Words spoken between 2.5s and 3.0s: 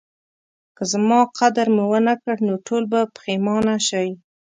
ټول به